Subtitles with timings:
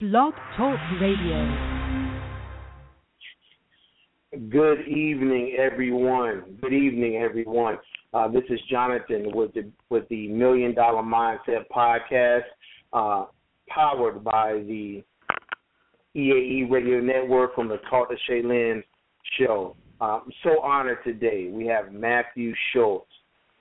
[0.00, 1.86] Blog Talk Radio.
[4.50, 6.58] Good evening, everyone.
[6.60, 7.78] Good evening, everyone.
[8.12, 12.42] Uh, this is Jonathan with the with the Million Dollar Mindset podcast,
[12.92, 13.26] uh,
[13.68, 15.04] powered by the
[16.16, 18.82] EAE Radio Network from the Talk to Chelynn
[19.38, 19.76] show.
[20.00, 21.50] Uh, I'm so honored today.
[21.52, 23.06] We have Matthew Schultz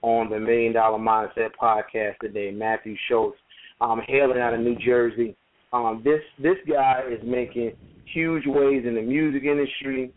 [0.01, 2.49] on the Million Dollar Mindset podcast today.
[2.49, 3.37] Matthew Schultz,
[3.81, 5.37] um, hailing out of New Jersey.
[5.73, 7.73] Um, this this guy is making
[8.13, 10.11] huge waves in the music industry.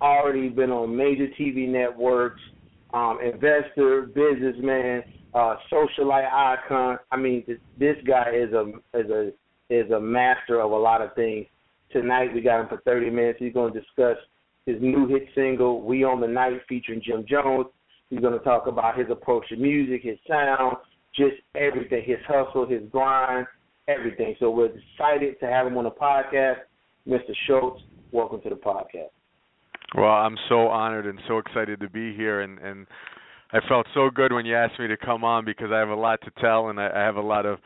[0.00, 2.40] Already been on major TV networks.
[2.94, 5.02] Um, investor, businessman,
[5.34, 6.98] uh, socialite icon.
[7.10, 9.30] I mean, this, this guy is a is a
[9.68, 11.46] is a master of a lot of things.
[11.92, 13.38] Tonight we got him for 30 minutes.
[13.40, 14.16] He's going to discuss
[14.64, 17.66] his new hit single "We Own the Night" featuring Jim Jones.
[18.08, 20.76] He's going to talk about his approach to music, his sound,
[21.14, 23.46] just everything, his hustle, his grind,
[23.88, 24.34] everything.
[24.40, 26.58] So we're excited to have him on the podcast.
[27.06, 27.34] Mr.
[27.46, 29.10] Schultz, welcome to the podcast.
[29.96, 32.86] Well, I'm so honored and so excited to be here, and and
[33.52, 35.94] I felt so good when you asked me to come on because I have a
[35.94, 37.58] lot to tell and I, I have a lot of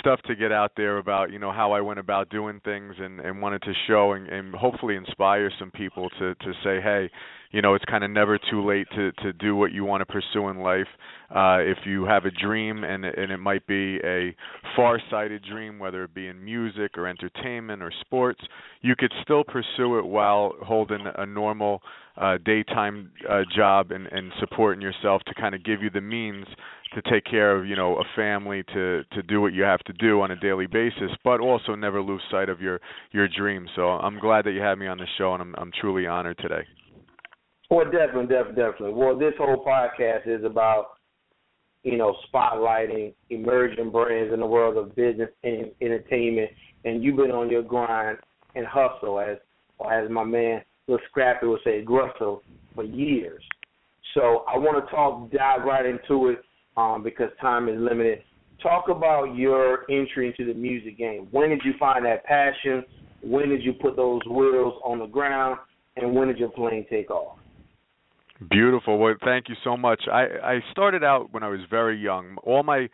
[0.00, 3.20] stuff to get out there about you know how I went about doing things and
[3.20, 7.10] and wanted to show and, and hopefully inspire some people to to say hey
[7.52, 10.06] you know it's kind of never too late to to do what you want to
[10.06, 10.88] pursue in life.
[11.30, 14.34] Uh if you have a dream and and it might be a
[14.74, 18.40] far-sighted dream whether it be in music or entertainment or sports
[18.82, 21.82] you could still pursue it while holding a normal
[22.16, 26.46] uh daytime uh job and and supporting yourself to kind of give you the means
[26.94, 29.92] to take care of you know a family to to do what you have to
[29.94, 32.80] do on a daily basis but also never lose sight of your
[33.12, 33.68] your dreams.
[33.74, 36.38] So i'm glad that you had me on the show and i'm i'm truly honored
[36.38, 36.64] today
[37.70, 40.98] well definitely definitely definitely well this whole podcast is about
[41.82, 46.50] you know spotlighting emerging brands in the world of business and entertainment
[46.84, 48.18] and you've been on your grind
[48.54, 49.36] and hustle as
[49.78, 52.40] or as my man Lil Scrappy would say, Grussel,
[52.74, 53.42] for years.
[54.14, 56.42] So I want to talk, dive right into it
[56.76, 58.22] um, because time is limited.
[58.62, 61.28] Talk about your entry into the music game.
[61.30, 62.84] When did you find that passion?
[63.22, 65.58] When did you put those wheels on the ground?
[65.96, 67.35] And when did your plane take off?
[68.50, 68.98] Beautiful.
[68.98, 70.02] Well, thank you so much.
[70.12, 72.36] I I started out when I was very young.
[72.42, 72.88] All my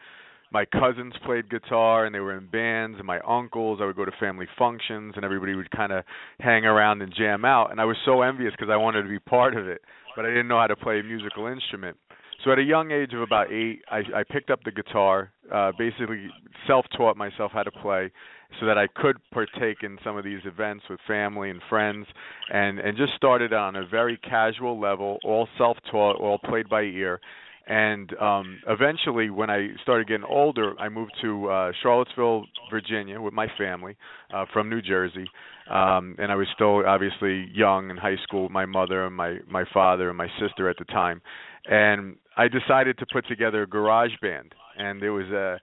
[0.53, 4.05] my cousins played guitar and they were in bands and my uncles I would go
[4.05, 6.05] to family functions and everybody would kind of
[6.41, 9.19] hang around and jam out and I was so envious because I wanted to be
[9.19, 9.81] part of it
[10.15, 11.97] but I didn't know how to play a musical instrument
[12.45, 15.73] so at a young age of about eight, I, I picked up the guitar, uh,
[15.79, 16.29] basically
[16.67, 18.11] self-taught myself how to play,
[18.61, 22.07] so that I could partake in some of these events with family and friends,
[22.53, 27.21] and and just started on a very casual level, all self-taught, all played by ear.
[27.67, 33.35] And um eventually when I started getting older, I moved to uh Charlottesville, Virginia with
[33.35, 33.97] my family
[34.35, 35.27] uh from New Jersey.
[35.71, 39.65] Um and I was still obviously young in high school my mother and my my
[39.73, 41.23] father and my sister at the time.
[41.67, 45.59] And I decided to put together a garage band, and it was uh,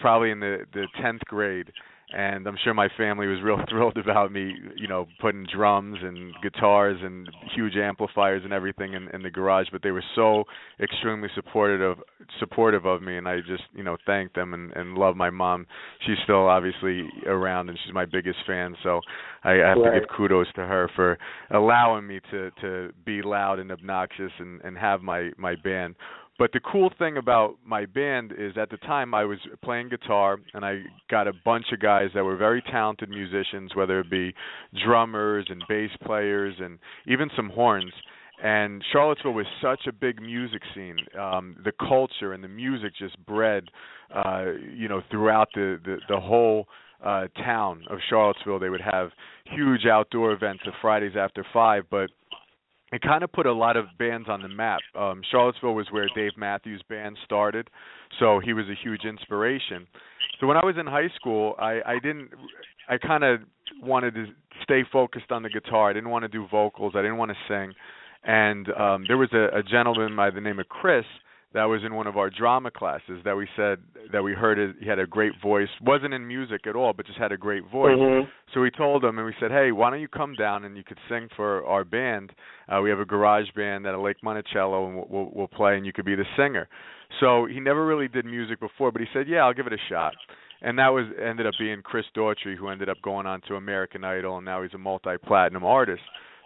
[0.00, 1.72] probably in the the tenth grade,
[2.10, 6.32] and I'm sure my family was real thrilled about me, you know, putting drums and
[6.42, 9.66] guitars and huge amplifiers and everything in, in the garage.
[9.70, 10.44] But they were so
[10.80, 11.98] extremely supportive of
[12.40, 15.66] supportive of me, and I just you know thanked them and, and love my mom.
[16.06, 18.74] She's still obviously around, and she's my biggest fan.
[18.82, 19.00] So
[19.44, 19.94] I, I have right.
[19.94, 21.18] to give kudos to her for
[21.50, 25.94] allowing me to to be loud and obnoxious and and have my my band.
[26.38, 30.38] But the cool thing about my band is at the time I was playing guitar
[30.54, 34.32] and I got a bunch of guys that were very talented musicians, whether it be
[34.84, 36.78] drummers and bass players and
[37.08, 37.92] even some horns.
[38.40, 40.98] And Charlottesville was such a big music scene.
[41.18, 43.64] Um, the culture and the music just bred,
[44.14, 46.68] uh, you know, throughout the the, the whole
[47.04, 48.60] uh, town of Charlottesville.
[48.60, 49.10] They would have
[49.44, 52.10] huge outdoor events of Fridays after five, but
[52.92, 54.80] it kind of put a lot of bands on the map.
[54.98, 57.68] Um, Charlottesville was where Dave Matthews Band started,
[58.18, 59.86] so he was a huge inspiration.
[60.40, 62.30] So when I was in high school, I, I didn't,
[62.88, 63.40] I kind of
[63.82, 64.26] wanted to
[64.62, 65.90] stay focused on the guitar.
[65.90, 66.94] I didn't want to do vocals.
[66.96, 67.74] I didn't want to sing.
[68.24, 71.04] And um, there was a, a gentleman by the name of Chris
[71.54, 73.78] that was in one of our drama classes that we said
[74.12, 75.68] that we heard it, he had a great voice.
[75.80, 77.96] Wasn't in music at all but just had a great voice.
[77.96, 78.28] Mm-hmm.
[78.52, 80.84] so we told him and we said hey why don't you come down and you
[80.84, 82.32] could sing for our band?
[82.68, 85.76] Uh, we have a garage band at a lake monticello and we'll, we'll, we'll play
[85.76, 86.68] and you could be the singer.
[87.20, 89.88] So he never really did music before but he said yeah i'll give it a
[89.88, 90.14] shot.
[90.60, 94.04] And that was ended up being chris daughtry who ended up going on to american
[94.04, 96.02] idol and now he's a multi platinum artist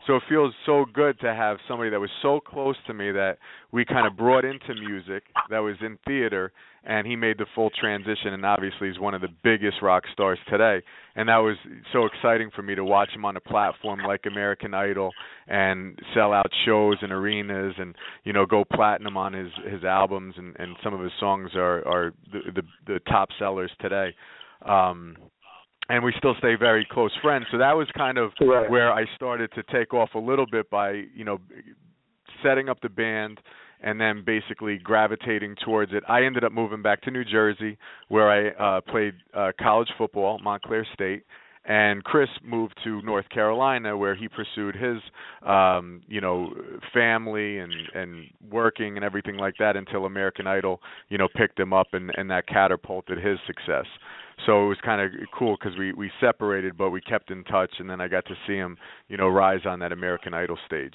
[0.06, 3.38] So it feels so good to have somebody that was so close to me that
[3.70, 6.52] we kind of brought into music that was in theater
[6.84, 10.40] and he made the full transition and obviously he's one of the biggest rock stars
[10.50, 10.82] today.
[11.14, 11.56] And that was
[11.92, 15.10] so exciting for me to watch him on a platform like American Idol
[15.46, 17.94] and sell out shows and arenas and
[18.24, 21.86] you know go platinum on his his albums and and some of his songs are
[21.86, 22.62] are the the,
[22.94, 24.12] the top sellers today.
[24.66, 25.16] Um
[25.92, 27.44] and we still stay very close friends.
[27.52, 28.68] So that was kind of right.
[28.70, 31.36] where I started to take off a little bit by, you know,
[32.42, 33.40] setting up the band
[33.82, 36.02] and then basically gravitating towards it.
[36.08, 37.76] I ended up moving back to New Jersey
[38.08, 41.24] where I uh played uh college football, Montclair State,
[41.66, 44.96] and Chris moved to North Carolina where he pursued his
[45.46, 46.54] um you know
[46.94, 50.80] family and and working and everything like that until American Idol
[51.10, 53.84] you know picked him up and and that catapulted his success
[54.46, 57.70] so it was kind of cool because we we separated, but we kept in touch,
[57.78, 58.76] and then I got to see him,
[59.08, 60.94] you know, rise on that American Idol stage.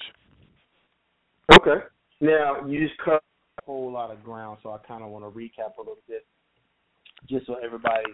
[1.52, 1.84] Okay.
[2.20, 3.22] Now you just cut
[3.60, 6.26] a whole lot of ground, so I kind of want to recap a little bit,
[7.28, 8.04] just so everybody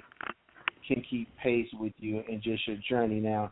[0.86, 3.20] can keep pace with you and just your journey.
[3.20, 3.50] Now,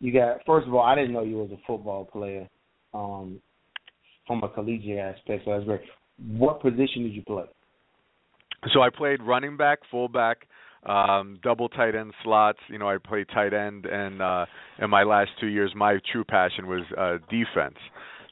[0.00, 2.48] you got first of all, I didn't know you was a football player,
[2.94, 3.40] um,
[4.26, 5.44] from a collegiate aspect.
[5.44, 5.80] So that's great.
[6.28, 7.44] What position did you play?
[8.72, 10.46] So I played running back, fullback,
[10.86, 14.46] um double tight end slots you know i played tight end and uh
[14.78, 17.76] in my last two years my true passion was uh defense.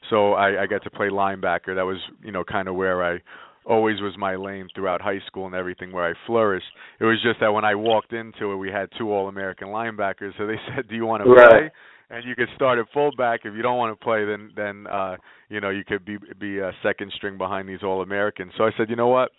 [0.09, 1.75] So i i got to play linebacker.
[1.75, 3.19] That was you know kind of where i
[3.65, 6.65] always was my lane throughout high school and everything where i flourished.
[6.99, 10.31] It was just that when i walked into it we had two all american linebackers
[10.37, 11.71] so they said do you want to Right.
[12.11, 15.15] And you could start at fullback if you don't want to play then then uh
[15.49, 18.71] you know you could be be a second string behind these all americans so i
[18.77, 19.29] said you know what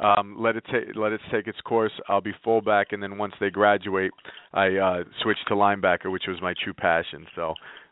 [0.00, 3.32] um let it take let it take its course i'll be fullback and then once
[3.40, 4.12] they graduate
[4.54, 7.50] i uh switched to linebacker which was my true passion so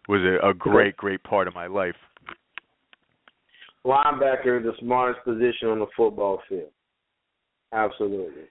[0.09, 1.97] it was a, a great great part of my life
[3.87, 6.69] Linebacker is the smartest position on the football field.
[7.73, 8.43] Absolutely.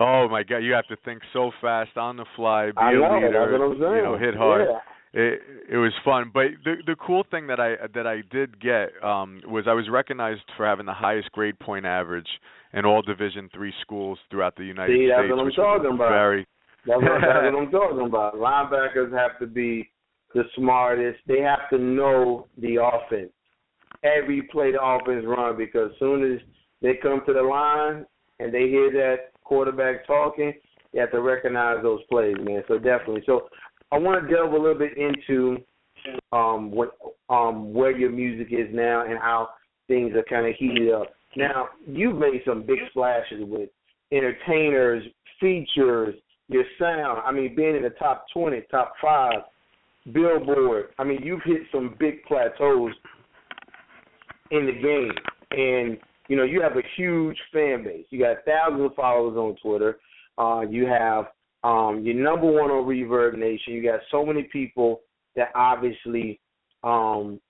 [0.00, 2.94] oh my god you have to think so fast on the fly be I a
[2.94, 3.14] know.
[3.14, 3.96] leader that's what I'm saying.
[3.96, 4.78] you know hit hard Yeah.
[5.14, 5.40] It
[5.70, 9.40] it was fun but the the cool thing that i that i did get um
[9.46, 12.28] was i was recognized for having the highest grade point average
[12.72, 16.10] in all division three schools throughout the united See, that's states what I'm talking about.
[16.10, 16.46] very
[16.86, 18.34] That's what, that's what I'm talking about.
[18.34, 19.88] Linebackers have to be
[20.34, 21.20] the smartest.
[21.26, 23.30] They have to know the offense.
[24.02, 26.40] Every play the offense run because as soon as
[26.82, 28.04] they come to the line
[28.40, 30.52] and they hear that quarterback talking,
[30.92, 32.62] you have to recognize those plays, man.
[32.68, 33.22] So definitely.
[33.26, 33.48] So
[33.92, 35.58] I want to delve a little bit into
[36.32, 36.90] um what
[37.30, 39.50] um where your music is now and how
[39.88, 41.14] things are kind of heated up.
[41.36, 43.70] Now you've made some big splashes with
[44.12, 45.04] entertainers,
[45.40, 46.14] features,
[46.48, 47.22] your sound.
[47.24, 49.42] I mean, being in the top twenty, top five,
[50.12, 50.90] Billboard.
[50.98, 52.92] I mean, you've hit some big plateaus
[54.50, 55.12] in the game,
[55.50, 55.98] and
[56.28, 58.04] you know you have a huge fan base.
[58.10, 59.98] You got thousands of followers on Twitter.
[60.36, 61.26] Uh, you have
[61.64, 63.72] um, you're number one on Reverb Nation.
[63.72, 65.00] You got so many people
[65.34, 66.38] that obviously
[66.84, 67.40] um,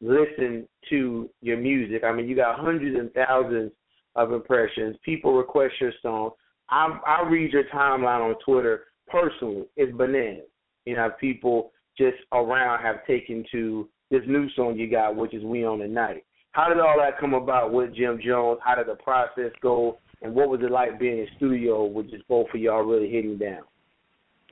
[0.00, 2.02] listen to your music.
[2.04, 3.70] I mean, you got hundreds and thousands
[4.16, 4.96] of impressions.
[5.04, 6.30] People request your song.
[6.68, 9.66] I, I read your timeline on Twitter personally.
[9.76, 10.48] It's bananas.
[10.84, 15.44] You know, people just around have taken to this new song you got, which is
[15.44, 18.58] "We Own the Night." How did all that come about with Jim Jones?
[18.64, 19.98] How did the process go?
[20.22, 23.38] And what was it like being in studio with just both of y'all really hitting
[23.38, 23.62] down?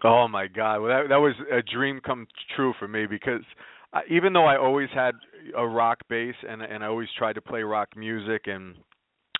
[0.03, 0.81] Oh my God!
[0.81, 3.41] Well, that that was a dream come true for me because
[3.93, 5.15] I, even though I always had
[5.57, 8.75] a rock base and and I always tried to play rock music and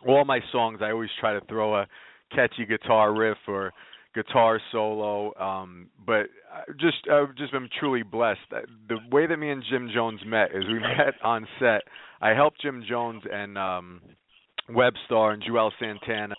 [0.07, 1.87] all my songs, I always try to throw a
[2.35, 3.73] catchy guitar riff or
[4.15, 5.35] guitar solo.
[5.39, 6.27] Um, but
[6.81, 8.41] just I've just been truly blessed.
[8.89, 11.83] The way that me and Jim Jones met is we met on set.
[12.21, 14.01] I helped Jim Jones and um,
[14.71, 16.35] Webstar and Juelz Santana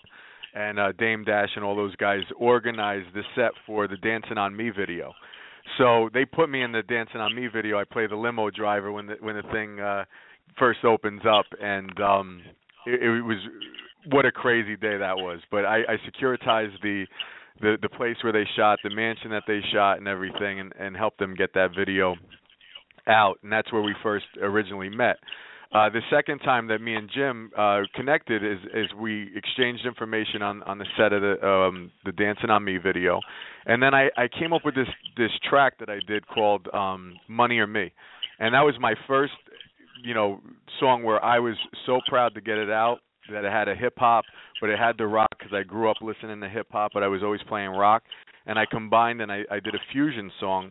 [0.54, 4.56] and uh, Dame Dash and all those guys organized the set for the Dancing on
[4.56, 5.12] Me video.
[5.78, 7.78] So they put me in the Dancing on Me video.
[7.78, 10.04] I play the limo driver when the when the thing uh
[10.58, 12.40] first opens up and um
[12.86, 13.38] it, it was
[14.10, 15.40] what a crazy day that was.
[15.50, 17.04] But I, I securitized the
[17.60, 20.96] the the place where they shot, the mansion that they shot and everything and, and
[20.96, 22.14] helped them get that video
[23.08, 25.16] out and that's where we first originally met.
[25.72, 30.40] Uh, the second time that me and Jim uh, connected is is we exchanged information
[30.40, 33.20] on on the set of the um, the Dancing on Me video,
[33.66, 37.14] and then I I came up with this this track that I did called um,
[37.28, 37.92] Money or Me,
[38.38, 39.32] and that was my first
[40.04, 40.40] you know
[40.78, 42.98] song where I was so proud to get it out
[43.32, 44.24] that it had a hip hop,
[44.60, 47.08] but it had the rock because I grew up listening to hip hop, but I
[47.08, 48.04] was always playing rock,
[48.46, 50.70] and I combined and I I did a fusion song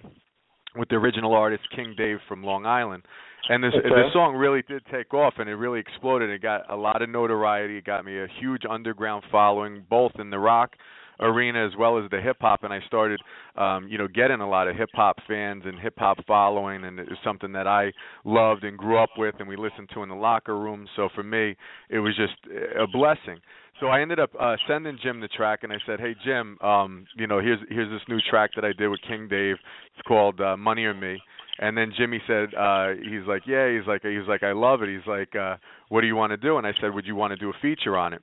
[0.78, 3.04] with the original artist King Dave from Long Island.
[3.50, 3.90] And this Okay.
[3.90, 6.30] the song really did take off and it really exploded.
[6.30, 7.78] It got a lot of notoriety.
[7.78, 10.76] It got me a huge underground following both in the rock
[11.20, 13.22] arena as well as the hip hop and I started
[13.56, 17.00] um you know getting a lot of hip hop fans and hip hop following and
[17.00, 17.94] it was something that I
[18.26, 21.24] loved and grew up with and we listened to in the locker room so for
[21.24, 21.56] me
[21.90, 22.34] it was just
[22.78, 23.40] a blessing
[23.80, 27.06] so I ended up uh sending Jim the track and I said hey Jim um
[27.16, 29.56] you know here's here's this new track that I did with King Dave
[29.96, 31.18] it's called uh Money or Me
[31.60, 34.90] and then Jimmy said uh he's like yeah he's like he's like I love it.
[34.90, 35.58] He's like uh
[35.90, 36.58] what do you want to do?
[36.58, 38.22] And I said would you want to do a feature on it?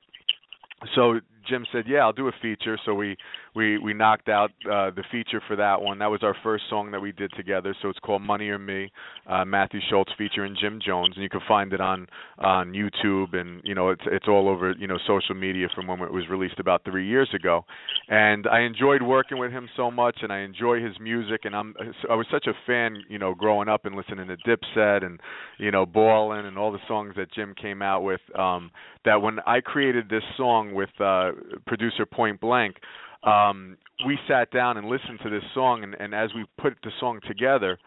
[0.95, 3.17] So Jim said, "Yeah, I'll do a feature." So we
[3.54, 5.99] we we knocked out uh the feature for that one.
[5.99, 7.75] That was our first song that we did together.
[7.82, 8.90] So it's called Money or Me,
[9.26, 12.06] uh Matthew Schultz featuring Jim Jones, and you can find it on
[12.38, 16.00] on YouTube and you know it's it's all over you know social media from when
[16.00, 17.64] it was released about 3 years ago.
[18.09, 21.75] And I enjoyed working with him so much and I enjoy his music and I'm
[22.09, 25.21] I was such a fan, you know, growing up and listening to Dipset and
[25.59, 28.71] you know Ballin' and all the songs that Jim came out with um
[29.04, 31.32] that when I created this song with uh
[31.66, 32.76] producer Point Blank
[33.25, 33.76] um
[34.07, 37.21] we sat down and listened to this song and, and as we put the song
[37.26, 37.79] together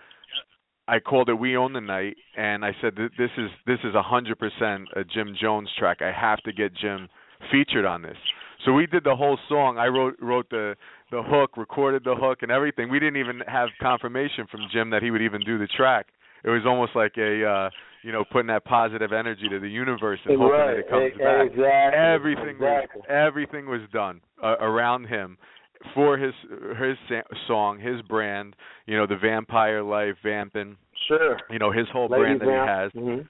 [0.88, 4.04] I called it "We Own the Night," and I said this is this is a
[4.04, 6.01] hundred percent a Jim Jones track.
[6.01, 7.10] I have to get Jim
[7.51, 8.18] featured on this.
[8.65, 9.77] So we did the whole song.
[9.77, 10.75] I wrote wrote the
[11.12, 12.89] the hook, recorded the hook, and everything.
[12.89, 16.08] We didn't even have confirmation from Jim that he would even do the track.
[16.44, 17.70] It was almost like a uh,
[18.05, 20.74] you know putting that positive energy to the universe and hoping right.
[20.74, 22.00] that it comes e- back Exactly.
[22.00, 23.01] everything exactly.
[23.01, 25.38] was everything was done uh, around him
[25.93, 26.33] for his
[26.79, 26.97] his
[27.47, 31.38] song, his brand, you know, the vampire life, vamping, Sure.
[31.50, 32.91] you know, his whole brand that he has.
[32.93, 33.27] Mhm.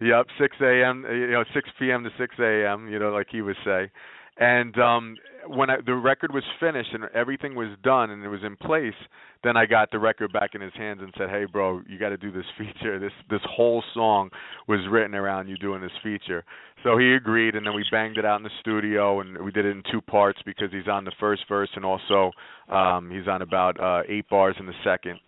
[0.00, 1.04] Yep, 6 a.m.
[1.10, 2.02] You know, 6 p.m.
[2.04, 2.88] to 6 a.m.
[2.88, 3.90] You know, like he would say.
[4.38, 5.16] And um
[5.46, 8.94] when I, the record was finished and everything was done and it was in place,
[9.42, 12.10] then I got the record back in his hands and said, "Hey, bro, you got
[12.10, 12.98] to do this feature.
[12.98, 14.30] This this whole song
[14.68, 16.44] was written around you doing this feature."
[16.82, 19.64] So he agreed, and then we banged it out in the studio, and we did
[19.64, 22.32] it in two parts because he's on the first verse and also
[22.68, 25.18] um he's on about uh eight bars in the second.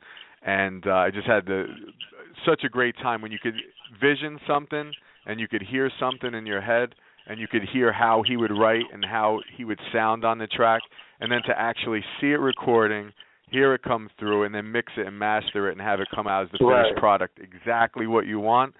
[0.45, 1.67] And uh, I just had the
[2.45, 3.55] such a great time when you could
[4.01, 4.93] vision something
[5.27, 6.95] and you could hear something in your head
[7.27, 10.47] and you could hear how he would write and how he would sound on the
[10.47, 10.83] track.
[11.21, 13.13] And then to actually see it recording
[13.53, 16.27] hear it come through and then mix it and master it and have it come
[16.27, 16.85] out as the Right.
[16.87, 18.75] finished product exactly what you want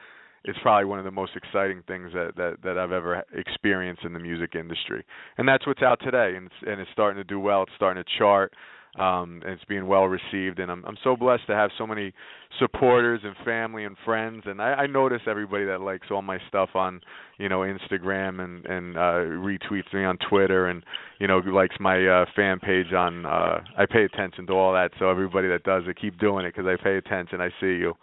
[0.45, 4.13] is probably one of the most exciting things that that that I've ever experienced in
[4.13, 5.05] the music industry.
[5.39, 7.63] And that's what's out today and it's and it's starting to do well.
[7.63, 8.55] It's starting to chart
[8.99, 12.13] um and it's being well received and I'm I'm so blessed to have so many
[12.59, 16.71] supporters and family and friends and I, I notice everybody that likes all my stuff
[16.75, 17.01] on
[17.39, 20.85] you know Instagram and and uh retweets me on Twitter and
[21.21, 24.91] you know likes my uh fan page on uh I pay attention to all that
[24.99, 27.95] so everybody that does it keep doing it cuz I pay attention I see you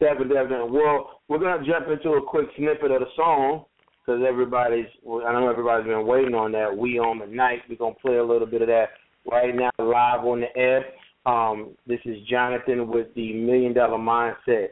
[0.00, 0.70] Definitely, definitely.
[0.72, 3.66] Well, we're gonna jump into a quick snippet of the song
[4.04, 4.86] because everybody's.
[5.06, 6.76] I know everybody's been waiting on that.
[6.76, 7.60] We own the night.
[7.68, 8.88] We're gonna play a little bit of that
[9.30, 10.84] right now, live on the air.
[11.24, 14.68] Um, this is Jonathan with the Million Dollar Mindset.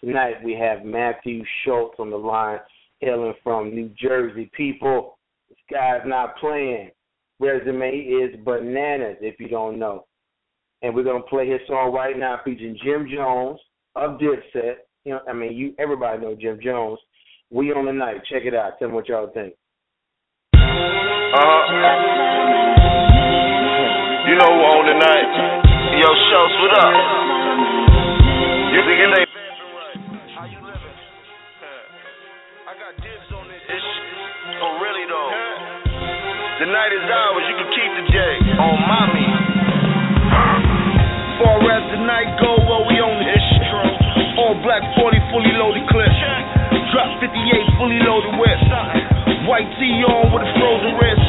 [0.00, 2.58] Tonight we have Matthew Schultz on the line,
[3.00, 4.50] hailing from New Jersey.
[4.56, 6.90] People, this guy's not playing.
[7.40, 10.06] Resume is bananas if you don't know.
[10.82, 13.58] And we're gonna play his song right now, featuring Jim Jones
[13.96, 14.74] of Dipset.
[15.04, 16.98] You know, I mean, you everybody know Jim Jones.
[17.50, 18.22] We own the night.
[18.30, 18.78] Check it out.
[18.78, 19.54] Tell me what y'all think.
[21.36, 22.63] Uh-huh.
[24.24, 25.28] You know who on tonight?
[26.00, 26.96] Yo, Schultz, what up?
[28.72, 29.28] You think it ain't
[30.32, 30.96] How you living?
[32.64, 33.60] I got dibs on this.
[33.68, 33.84] It's,
[34.64, 35.28] oh, really though?
[36.56, 37.44] The night is ours.
[37.52, 38.18] You can keep the J
[38.64, 39.28] on mommy.
[41.44, 43.44] Far as the night go, well, we own this.
[44.40, 46.08] All black 40, fully loaded clip.
[46.96, 47.28] Drop 58,
[47.76, 49.13] fully loaded whip.
[49.44, 51.20] White tee on with a frozen wrist.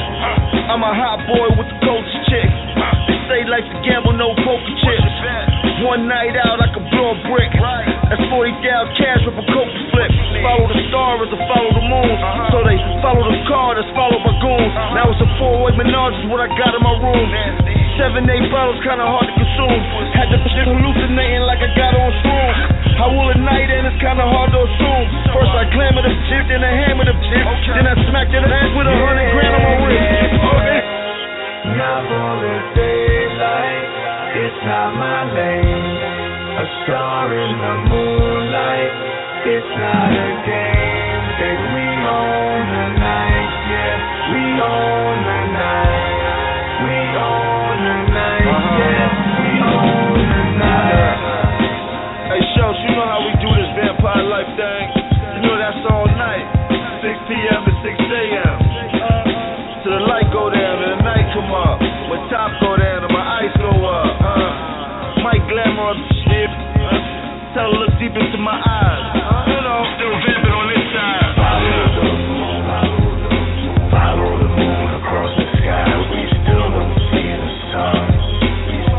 [0.71, 2.47] I'm a hot boy with the coldest chick.
[3.11, 5.15] They say life's a gamble, no poker chips.
[5.83, 7.51] One night out, I can blow a brick.
[8.07, 10.11] That's 40,000 cash with a coke flip.
[10.47, 12.15] Follow the stars or follow the moon.
[12.55, 14.71] So they follow the car that's followed by goons.
[14.95, 17.74] Now it's a four-way menage is what I got in my room.
[17.95, 19.79] Seven, eight bottles, kinda hard to consume.
[20.19, 22.59] Had the shit hallucinating like I got on shrooms.
[22.99, 23.87] How will a night end?
[23.87, 25.07] It's kinda hard to assume.
[25.31, 28.87] First I the chip, then I hammer the chip, then I smacked it up with
[28.87, 30.43] a hundred grand on my wrist.
[30.43, 30.79] Okay.
[31.79, 33.87] Now for the daylight,
[34.43, 35.95] it's not my lane.
[36.59, 38.91] A star in the moonlight,
[39.55, 41.23] it's not a game.
[41.39, 44.35] Baby, we own the night, yeah.
[44.35, 44.65] We own.
[44.65, 44.83] We own the night, yeah.
[44.83, 45.14] We own
[68.15, 69.11] into my eyes.
[71.35, 72.63] Follow the moon,
[73.91, 75.83] follow the moon across the sky.
[76.11, 78.07] We still don't see the sun.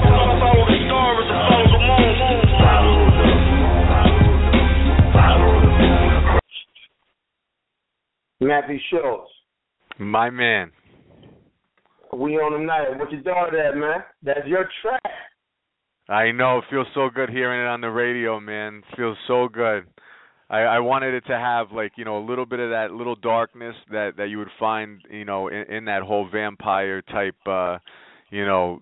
[0.04, 2.44] Follow the stars follow the moon.
[2.60, 3.80] Follow the moon,
[5.16, 6.40] follow the moon.
[8.40, 9.32] Matthew Schultz,
[9.98, 10.72] My man.
[12.12, 12.98] We own the night.
[12.98, 14.04] What you thought of that, man?
[14.22, 15.02] That's your track.
[16.08, 16.58] I know.
[16.58, 18.82] It feels so good hearing it on the radio, man.
[18.88, 19.86] It feels so good.
[20.48, 23.16] I, I wanted it to have like you know a little bit of that little
[23.16, 27.78] darkness that that you would find you know in, in that whole vampire type uh
[28.30, 28.80] you know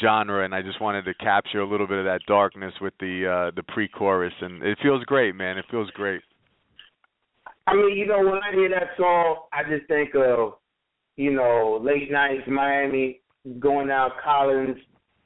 [0.00, 3.26] genre and I just wanted to capture a little bit of that darkness with the
[3.26, 6.22] uh the pre-chorus and it feels great man it feels great
[7.66, 10.54] I mean you know when I hear that song I just think of
[11.16, 13.20] you know late nights Miami
[13.60, 14.78] going out Collins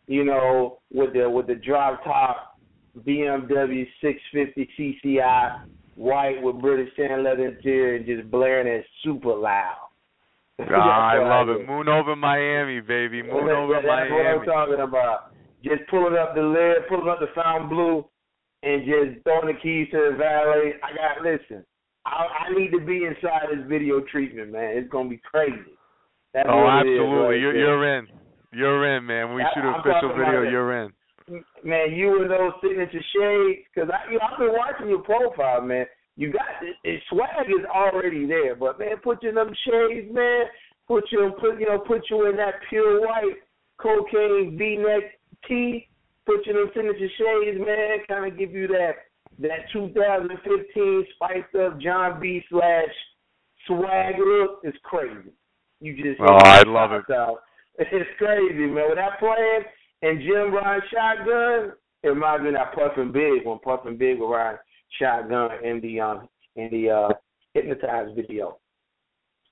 [0.07, 2.59] you know with the with the drop top
[3.07, 4.69] BMW 650
[5.05, 5.65] CCI
[5.97, 9.77] white with British tan leather interior and just blaring it super loud.
[10.71, 11.67] Ah, I love it.
[11.67, 13.23] Moon over Miami, baby.
[13.23, 14.11] Moon that's, over that's Miami.
[14.11, 15.35] what I'm talking about.
[15.63, 18.09] Just pulling up the lid, pulling up the Fontainebleau,
[18.63, 20.73] and just throwing the keys to the valet.
[20.83, 21.63] I got listen.
[22.07, 24.79] I, I need to be inside this video treatment, man.
[24.79, 25.77] It's gonna be crazy.
[26.33, 27.27] That's oh, what it is absolutely.
[27.27, 27.61] right you're there.
[27.61, 28.07] you're in.
[28.57, 29.29] You're in, man.
[29.29, 30.93] When we I- shoot an I'm official video, you're in.
[31.63, 35.61] man, you and those signature shades, because I, you know, I've been watching your profile,
[35.61, 35.85] man.
[36.17, 40.09] You got it, it, swag is already there, but man, put you in them shades,
[40.11, 40.47] man.
[40.89, 43.37] Put you, put you know, put you in that pure white
[43.77, 45.89] cocaine V-neck tee.
[46.25, 47.99] Put you in them signature shades, man.
[48.09, 48.93] Kind of give you that
[49.41, 52.43] that 2015 spiced up John B.
[52.49, 52.89] slash
[53.67, 54.61] swag look.
[54.63, 55.31] It's crazy.
[55.81, 57.05] You just Oh, I love it.
[57.13, 57.41] Out.
[57.79, 58.89] It's crazy, man.
[58.89, 59.61] With that plan
[60.03, 63.99] and Jim riding shotgun, it reminds me of that Puff and Big when Puff and
[63.99, 64.59] Big was riding
[65.01, 67.09] shotgun in the um in the uh
[67.55, 68.59] Hypnotize video.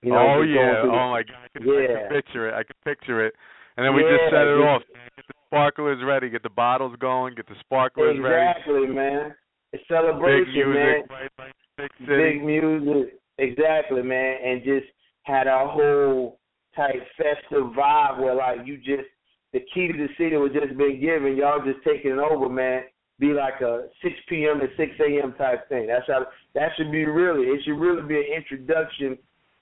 [0.03, 0.83] You know, oh yeah.
[0.85, 1.37] Oh my god.
[1.55, 1.87] I can, I Yeah.
[2.09, 2.55] can picture it.
[2.55, 3.35] I can picture it.
[3.77, 4.83] And then we just set it just- off.
[5.16, 6.29] Get the sparklers ready.
[6.31, 7.35] Get the bottles going.
[7.35, 8.51] Get the sparklers ready.
[8.59, 9.35] Exactly, man.
[9.72, 10.72] It's Big celebration, man.
[10.72, 11.09] music.
[11.09, 12.16] Bright lights, big city.
[12.16, 13.14] Big music.
[13.38, 14.37] Exactly, man.
[14.44, 14.87] And just
[15.25, 16.38] had a whole
[16.76, 19.08] type festive vibe where like you just
[19.52, 22.82] the key to the city was just been given, y'all just taking it over, man.
[23.20, 25.87] Be like a six PM to six AM type thing.
[25.87, 29.16] That's how that should be really it should really be an introduction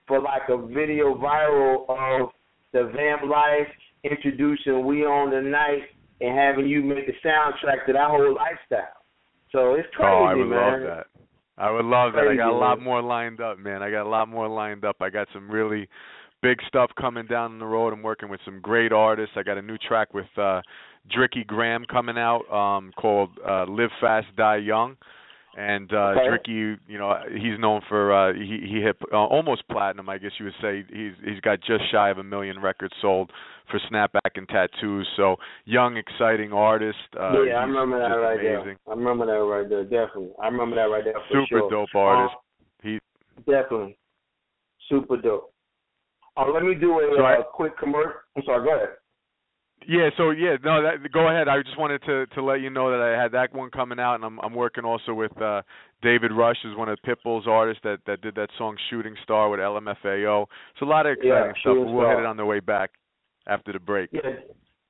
[0.09, 2.31] for like a video viral of
[2.73, 3.69] the vamp life,
[4.05, 5.83] introducing We Own the Night
[6.21, 8.97] and having you make the soundtrack to that whole lifestyle.
[9.51, 10.73] So it's crazy, Oh, I would man.
[10.73, 11.07] love that.
[11.59, 12.27] I would love that.
[12.27, 13.83] I got a lot more lined up, man.
[13.83, 14.97] I got a lot more lined up.
[15.01, 15.87] I got some really
[16.43, 17.93] big stuff coming down the road.
[17.93, 19.35] I'm working with some great artists.
[19.37, 20.61] I got a new track with uh
[21.17, 24.97] Driicky Graham coming out um called uh Live Fast Die Young.
[25.57, 26.29] And uh Okay.
[26.29, 30.33] Dricky, you know, he's known for uh he he hit uh, almost platinum, I guess
[30.39, 30.85] you would say.
[30.93, 33.31] He's he's got just shy of a million records sold
[33.71, 35.07] for Snapback and Tattoos.
[35.17, 36.99] So young, exciting artist.
[37.19, 38.79] Uh yeah, I remember that right amazing.
[38.85, 38.95] there.
[38.95, 40.31] I remember that right there, definitely.
[40.43, 41.71] I remember that right there for Super sure.
[41.71, 42.35] dope artist.
[42.35, 42.99] Uh, He
[43.47, 43.97] definitely.
[44.89, 45.52] Super dope.
[46.37, 48.13] Uh, let me do a So I- uh, quick commercial.
[48.37, 48.89] I'm sorry, go ahead.
[49.89, 51.49] Yeah, so yeah, no, that go ahead.
[51.49, 54.15] I just wanted to to let you know that I had that one coming out,
[54.15, 55.63] and I'm I'm working also with uh
[56.03, 59.59] David Rush, is one of Pitbull's artists that that did that song "Shooting Star" with
[59.59, 60.47] LMFAO.
[60.79, 61.77] So a lot of exciting Yeah, stuff.
[61.79, 62.91] We'll hit it on the way back
[63.49, 64.11] after the break.
[64.13, 64.21] Yeah,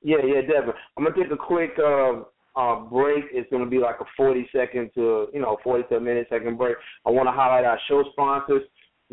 [0.03, 0.73] yeah, yeah, definitely.
[0.95, 2.25] I'm gonna take a quick um,
[2.55, 3.25] uh, break.
[3.31, 6.55] It's gonna be like a 40 second to you know 40 to a minute second
[6.55, 6.77] break.
[7.03, 8.61] I want to highlight our show sponsors.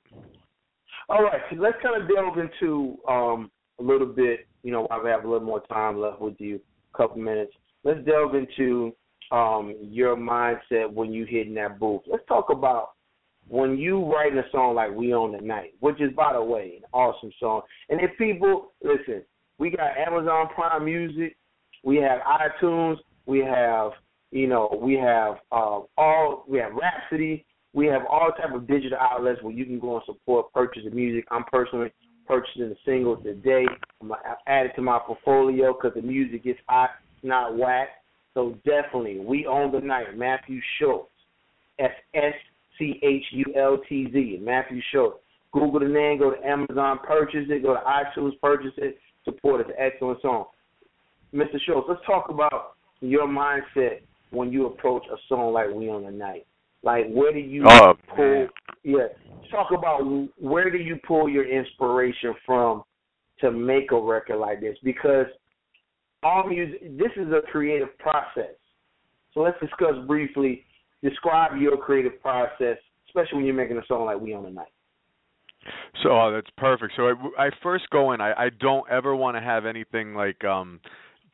[1.07, 3.49] All right, so let's kind of delve into um,
[3.79, 4.47] a little bit.
[4.63, 6.59] You know, while we have a little more time left with you,
[6.93, 7.53] a couple minutes.
[7.83, 8.93] Let's delve into
[9.31, 12.01] um, your mindset when you hit in that booth.
[12.05, 12.89] Let's talk about
[13.47, 16.73] when you writing a song like "We Own the Night," which is, by the way,
[16.77, 17.61] an awesome song.
[17.89, 19.23] And if people listen,
[19.59, 21.35] we got Amazon Prime Music,
[21.83, 22.95] we have iTunes,
[23.25, 23.91] we have
[24.31, 28.97] you know we have uh, all we have Rhapsody, we have all type of digital
[28.99, 31.25] outlets where you can go and support purchase of music.
[31.29, 31.91] I'm personally
[32.27, 33.65] purchasing the singles today.
[34.01, 36.91] I'm gonna add it to my portfolio because the music is hot,
[37.21, 37.89] not whack.
[38.33, 40.17] So definitely, we own the night.
[40.17, 41.09] Matthew Schultz,
[41.79, 42.33] S S
[42.77, 45.17] C H U L T Z, Matthew Schultz.
[45.51, 47.63] Google the name, go to Amazon, purchase it.
[47.63, 48.99] Go to iTunes, purchase it.
[49.29, 49.61] Support.
[49.61, 50.45] It's an excellent song.
[51.33, 51.57] Mr.
[51.65, 56.11] Schultz, let's talk about your mindset when you approach a song like "We Own the
[56.11, 56.45] Night."
[56.81, 58.25] Like, where do you oh, pull?
[58.25, 58.49] Man.
[58.83, 59.07] Yeah,
[59.51, 60.01] talk about
[60.37, 62.83] where do you pull your inspiration from
[63.41, 64.77] to make a record like this?
[64.83, 65.25] Because
[66.23, 68.55] all music, this is a creative process.
[69.33, 70.63] So let's discuss briefly,
[71.03, 74.71] describe your creative process, especially when you're making a song like "We Own the Night."
[76.03, 76.93] So oh, that's perfect.
[76.95, 78.21] So I, I first go in.
[78.21, 80.79] I, I don't ever want to have anything like um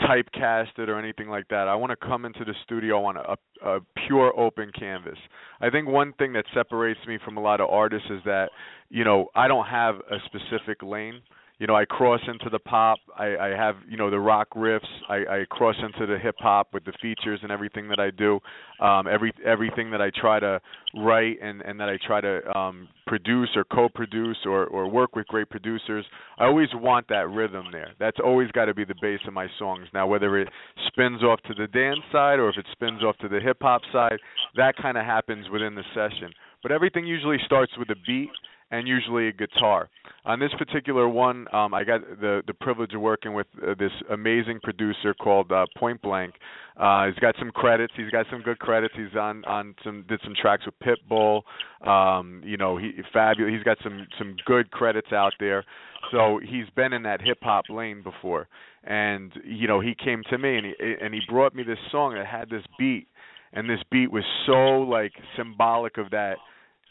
[0.01, 1.67] typecasted or anything like that.
[1.67, 3.35] I want to come into the studio on a,
[3.65, 5.17] a pure open canvas.
[5.61, 8.49] I think one thing that separates me from a lot of artists is that,
[8.89, 11.21] you know, I don't have a specific lane
[11.57, 12.99] you know, I cross into the pop.
[13.17, 14.81] I, I have, you know, the rock riffs.
[15.09, 18.39] I, I cross into the hip hop with the features and everything that I do.
[18.81, 20.59] Um, every everything that I try to
[20.97, 25.27] write and and that I try to um, produce or co-produce or or work with
[25.27, 26.05] great producers.
[26.37, 27.91] I always want that rhythm there.
[27.99, 29.87] That's always got to be the base of my songs.
[29.93, 30.49] Now, whether it
[30.87, 33.81] spins off to the dance side or if it spins off to the hip hop
[33.93, 34.19] side,
[34.57, 36.33] that kind of happens within the session.
[36.61, 38.31] But everything usually starts with a beat
[38.71, 39.89] and usually a guitar.
[40.25, 43.91] On this particular one, um, I got the the privilege of working with uh, this
[44.11, 46.33] amazing producer called uh, Point Blank.
[46.77, 47.93] Uh, he's got some credits.
[47.95, 48.93] He's got some good credits.
[48.97, 51.43] He's on on some did some tracks with Pitbull.
[51.87, 53.53] Um, you know, he fabulous.
[53.53, 55.63] He's got some some good credits out there.
[56.11, 58.47] So he's been in that hip hop lane before,
[58.83, 62.15] and you know he came to me and he and he brought me this song
[62.15, 63.07] that had this beat,
[63.53, 66.37] and this beat was so like symbolic of that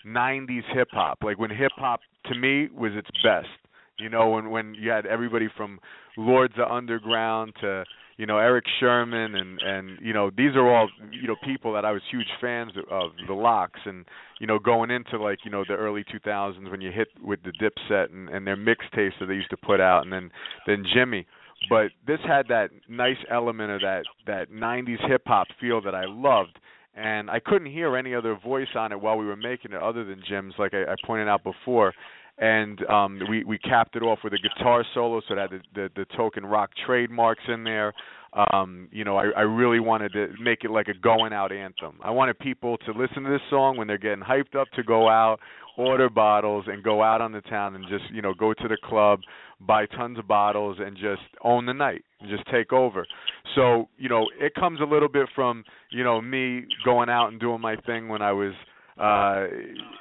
[0.06, 3.48] 90s hip hop, like when hip hop to me was its best.
[3.98, 5.78] You know, when when you had everybody from
[6.16, 7.84] Lords of Underground to
[8.16, 11.84] you know Erick Sermon and and you know these are all you know people that
[11.84, 14.04] I was huge fans of the LOX and
[14.40, 17.52] you know going into like you know the early 2000s when you hit with the
[17.52, 20.30] Dipset and and their mixtapes that they used to put out and then
[20.66, 21.26] then Jimmy.
[21.70, 26.04] But this had that nice element of that that 90s hip hop feel that I
[26.06, 26.58] loved
[26.96, 30.04] and I couldn't hear any other voice on it while we were making it other
[30.04, 31.92] than Jim's, like I, I pointed out before.
[32.36, 35.88] And um, we we capped it off with a guitar solo, so that the, the
[35.94, 37.92] the token rock trademarks in there.
[38.52, 42.00] Um, you know, I, I really wanted to make it like a going out anthem.
[42.02, 45.08] I wanted people to listen to this song when they're getting hyped up to go
[45.08, 45.38] out,
[45.78, 48.78] order bottles, and go out on the town and just you know go to the
[48.82, 49.20] club,
[49.60, 53.06] buy tons of bottles, and just own the night, just take over.
[53.54, 57.40] So you know, it comes a little bit from you know me going out and
[57.40, 58.52] doing my thing when I was
[58.96, 59.46] uh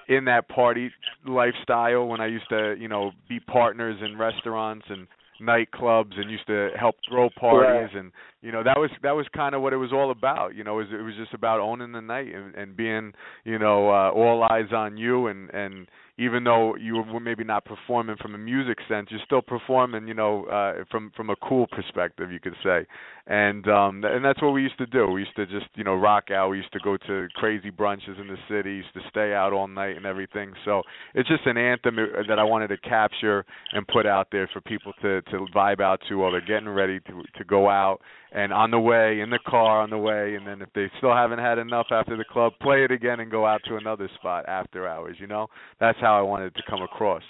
[0.07, 0.91] in that party
[1.25, 5.07] lifestyle when I used to you know be partners in restaurants and
[5.41, 8.11] nightclubs and used to help throw parties and
[8.41, 10.79] you know that was that was kind of what it was all about you know
[10.79, 13.13] it was, it was just about owning the night and, and being
[13.43, 17.65] you know uh, all eyes on you and and even though you were maybe not
[17.65, 21.65] performing from a music sense, you're still performing, you know, uh, from from a cool
[21.67, 22.85] perspective, you could say.
[23.25, 25.07] And um, and that's what we used to do.
[25.07, 26.49] We used to just, you know, rock out.
[26.49, 28.75] We used to go to crazy brunches in the city.
[28.75, 30.53] Used to stay out all night and everything.
[30.65, 30.83] So
[31.15, 34.93] it's just an anthem that I wanted to capture and put out there for people
[35.01, 38.01] to to vibe out to while they're getting ready to to go out
[38.33, 41.13] and on the way in the car on the way and then if they still
[41.13, 44.43] haven't had enough after the club play it again and go out to another spot
[44.47, 45.47] after hours you know
[45.79, 47.23] that's how i wanted to come across.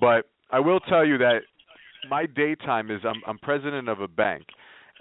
[0.00, 1.40] But i will tell you that
[2.08, 4.44] my daytime is i'm i'm president of a bank.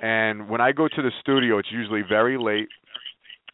[0.02, 2.70] And when i go to the studio it's usually very late.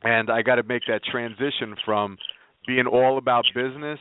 [0.04, 2.18] And i got to make that transition from
[2.68, 4.00] being all about business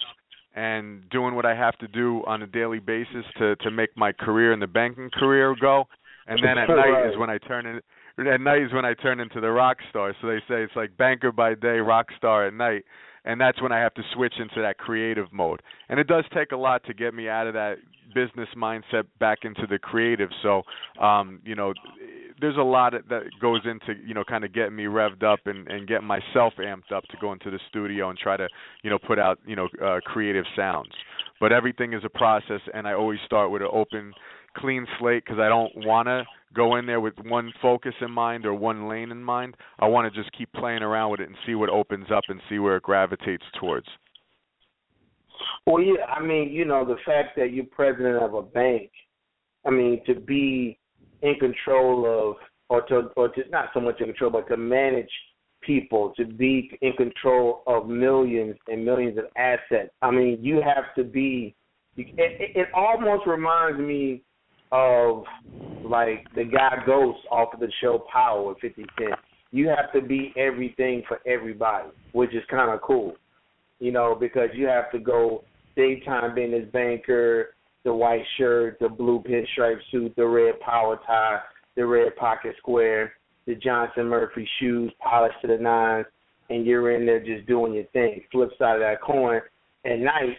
[0.54, 4.12] and doing what I have to do on a daily basis to to make my
[4.12, 5.84] career in the banking career go.
[6.26, 7.80] And then at night is when I turn in.
[8.26, 10.14] At night is when I turn into the rock star.
[10.20, 12.84] So they say it's like banker by day, rock star at night,
[13.24, 15.62] and that's when I have to switch into that creative mode.
[15.88, 17.76] And it does take a lot to get me out of that
[18.14, 20.30] business mindset back into the creative.
[20.42, 20.62] So,
[21.00, 21.72] um, you know,
[22.40, 25.68] there's a lot that goes into you know kind of getting me revved up and
[25.68, 28.48] and getting myself amped up to go into the studio and try to
[28.82, 30.90] you know put out you know uh, creative sounds.
[31.40, 34.12] But everything is a process, and I always start with an open
[34.56, 38.46] clean slate because I don't want to go in there with one focus in mind
[38.46, 39.56] or one lane in mind.
[39.78, 42.40] I want to just keep playing around with it and see what opens up and
[42.48, 43.86] see where it gravitates towards.
[45.66, 48.90] Well, yeah, I mean, you know, the fact that you're president of a bank,
[49.66, 50.78] I mean, to be
[51.22, 52.36] in control of,
[52.68, 55.10] or to, or to not so much in control, but to manage
[55.62, 59.90] people, to be in control of millions and millions of assets.
[60.02, 61.54] I mean, you have to be.
[61.96, 64.22] It, it, it almost reminds me
[64.72, 65.24] of
[65.84, 69.14] like the guy Ghost off of the show Power with 50 Cent.
[69.50, 73.14] You have to be everything for everybody, which is kind of cool,
[73.78, 75.44] you know, because you have to go
[75.76, 81.40] daytime being business banker, the white shirt, the blue pinstripe suit, the red power tie,
[81.76, 83.12] the red pocket square,
[83.46, 86.06] the Johnston Murphy shoes, polished to the nines,
[86.50, 88.22] and you're in there just doing your thing.
[88.32, 89.40] Flip side of that coin,
[89.84, 90.36] at night,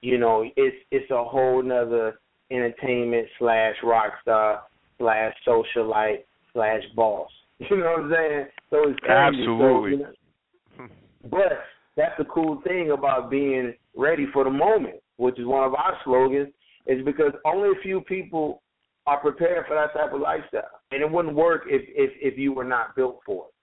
[0.00, 2.18] you know, it's it's a whole nother
[2.50, 4.62] entertainment slash rock star
[4.98, 7.30] slash socialite slash boss.
[7.70, 8.46] You know what I'm saying?
[8.70, 8.98] So it's.
[9.08, 9.56] Absolutely.
[9.56, 10.88] So, you know,
[11.28, 11.58] but
[11.96, 15.98] that's the cool thing about being ready for the moment, which is one of our
[16.04, 16.48] slogans,
[16.86, 18.62] is because only a few people
[19.08, 20.80] are prepared for that type of lifestyle.
[20.92, 23.54] And it wouldn't work if if, if you were not built for it.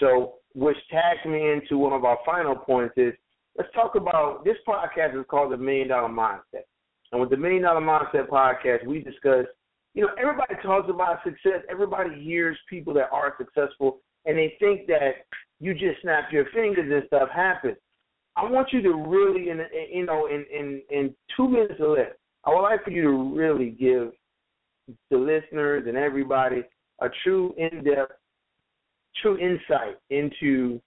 [0.00, 3.12] So which tags me into one of our final points is
[3.56, 6.64] let's talk about this podcast is called the Million Dollar Mindset.
[7.12, 9.44] And with the Million Dollar Mindset podcast, we discuss,
[9.94, 11.62] you know, everybody talks about success.
[11.70, 15.26] Everybody hears people that are successful, and they think that
[15.60, 17.76] you just snap your fingers and stuff happens.
[18.34, 19.60] I want you to really, in
[19.92, 22.12] you know, in in in two minutes or less,
[22.44, 24.12] I would like for you to really give
[25.10, 26.62] the listeners and everybody
[27.00, 28.12] a true in-depth,
[29.20, 30.80] true insight into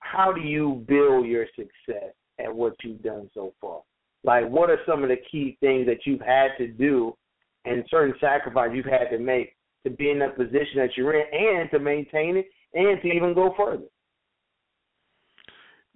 [0.00, 3.80] how do you build your success at what you've done so far.
[4.24, 7.16] Like, what are some of the key things that you've had to do
[7.64, 9.54] and certain sacrifices you've had to make
[9.84, 13.34] to be in that position that you're in and to maintain it and to even
[13.34, 13.84] go further?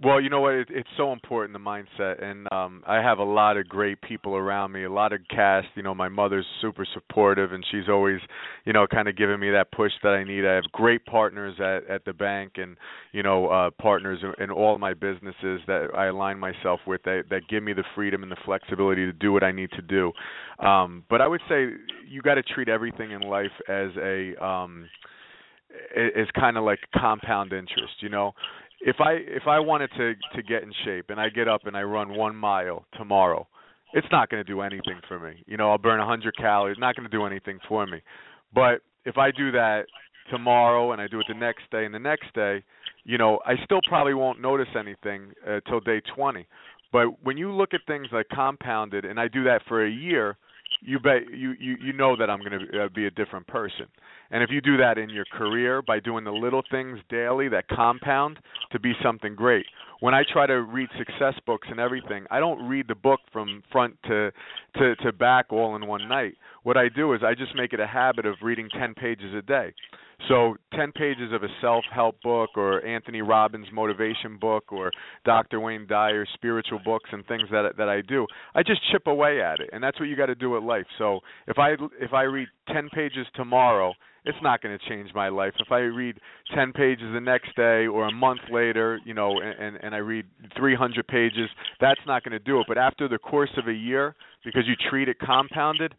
[0.03, 0.53] Well, you know what?
[0.53, 4.37] It, it's so important the mindset, and um I have a lot of great people
[4.37, 5.69] around me, a lot of cast.
[5.75, 8.21] You know, my mother's super supportive, and she's always,
[8.67, 10.45] you know, kind of giving me that push that I need.
[10.47, 12.77] I have great partners at at the bank, and
[13.13, 17.49] you know, uh partners in all my businesses that I align myself with that that
[17.49, 20.13] give me the freedom and the flexibility to do what I need to do.
[20.59, 21.69] Um But I would say
[22.07, 24.91] you got to treat everything in life as a um
[25.97, 28.33] is kind of like compound interest, you know
[28.81, 31.77] if I if I wanted to to get in shape and I get up and
[31.77, 33.47] I run one mile tomorrow,
[33.93, 35.43] it's not going to do anything for me.
[35.47, 36.77] You know, I'll burn a hundred calories.
[36.79, 38.01] Not going to do anything for me.
[38.55, 39.87] But if I do that
[40.31, 42.65] tomorrow and I do it the next day and the next day,
[43.05, 46.47] you know, I still probably won't notice anything uh, till day 20.
[46.93, 50.37] But when you look at things like compounded, and I do that for a year,
[50.81, 53.87] you bet you you you know that I'm going to uh, be a different person.
[54.31, 57.69] And if you do that in your career by doing the little things daily that
[57.69, 58.39] compound
[58.73, 59.67] to be something great.
[60.01, 63.62] When I try to read success books and everything, I don't read the book from
[63.73, 64.31] front to
[64.77, 66.35] to to back all in one night.
[66.65, 69.43] What I do is I just make it a habit of reading 10 pages a
[69.43, 69.73] day.
[70.29, 74.90] So, 10 pages of a self help book or Anthony Robbins motivation book or
[75.24, 75.61] Dr.
[75.61, 79.61] Wayne Dyer's spiritual books and things that that I do, I just chip away at
[79.61, 79.70] it.
[79.72, 80.87] And that's what you got to do with life.
[80.98, 83.92] So, if I if I read 10 pages tomorrow,
[84.24, 85.52] it's not going to change my life.
[85.61, 86.16] If I read
[86.55, 90.26] 10 pages the next day or a month later, you know, and and I read
[90.57, 91.48] 300 pages,
[91.81, 92.66] that's not going to do it.
[92.66, 95.94] But after the course of a year, because you treat it compounded,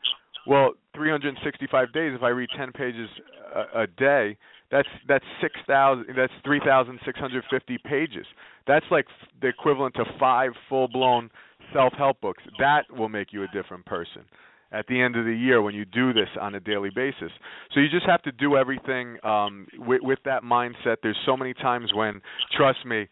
[0.48, 2.14] well, 365 days.
[2.16, 3.10] If I read 10 pages
[3.54, 4.38] a, a day,
[4.72, 6.06] that's that's 6,000.
[6.16, 8.26] That's 3,650 pages.
[8.66, 9.06] That's like
[9.42, 11.30] the equivalent to five full-blown
[11.74, 12.44] self-help books.
[12.60, 14.24] That will make you a different person
[14.72, 17.32] at the end of the year when you do this on a daily basis.
[17.74, 20.98] So you just have to do everything um, with, with that mindset.
[21.02, 22.22] There's so many times when,
[22.58, 23.08] trust me,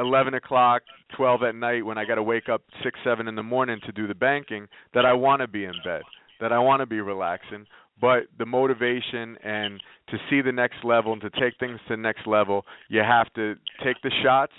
[0.00, 0.82] 11 o'clock,
[1.16, 3.92] 12 at night, when I got to wake up six, seven in the morning to
[3.92, 6.02] do the banking, that I want to be in bed
[6.40, 7.66] that I want to be relaxing,
[8.00, 12.02] but the motivation and to see the next level and to take things to the
[12.02, 14.52] next level, you have to take the shots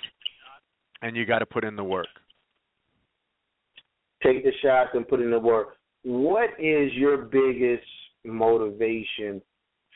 [1.01, 2.07] and you got to put in the work.
[4.23, 5.75] Take the shots and put in the work.
[6.03, 7.85] What is your biggest
[8.25, 9.41] motivation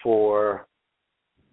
[0.03, 0.67] for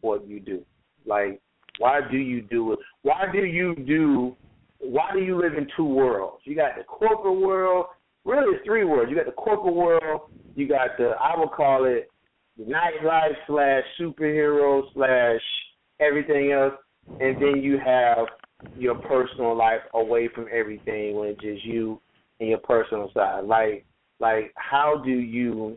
[0.00, 0.64] what you do?
[1.06, 1.40] Like,
[1.78, 2.78] why do you do it?
[3.02, 4.36] Why do you do?
[4.80, 6.42] Why do you live in two worlds?
[6.44, 7.86] You got the corporate world
[8.28, 9.10] really three words.
[9.10, 10.22] You got the corporate world,
[10.54, 12.10] you got the I would call it
[12.56, 15.40] the nightlife slash superhero slash
[16.00, 16.74] everything else,
[17.20, 18.26] and then you have
[18.76, 22.00] your personal life away from everything when it's just you
[22.40, 23.44] and your personal side.
[23.44, 23.86] Like
[24.20, 25.76] like how do you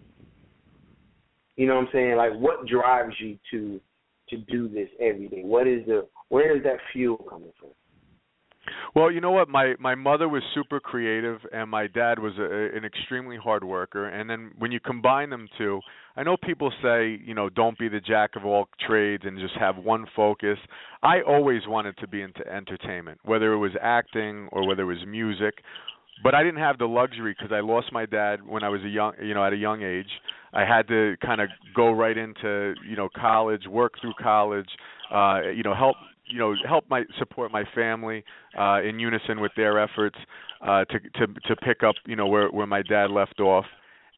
[1.56, 2.18] you know what I'm saying?
[2.18, 3.80] Like what drives you to
[4.30, 5.44] to do this every day?
[5.44, 7.70] What is the where is that fuel coming from?
[8.96, 9.50] Well, you know what?
[9.50, 14.08] My my mother was super creative, and my dad was a, an extremely hard worker.
[14.08, 15.80] And then when you combine them two,
[16.16, 19.56] I know people say, you know, don't be the jack of all trades and just
[19.60, 20.58] have one focus.
[21.02, 25.06] I always wanted to be into entertainment, whether it was acting or whether it was
[25.08, 25.56] music.
[26.24, 28.90] But I didn't have the luxury because I lost my dad when I was a
[28.90, 30.10] young, you know, at a young age.
[30.54, 34.70] I had to kind of go right into, you know, college, work through college,
[35.12, 35.96] uh, you know, help
[36.32, 38.24] you know help my support my family
[38.58, 40.18] uh in unison with their efforts
[40.66, 43.66] uh to to to pick up you know where where my dad left off.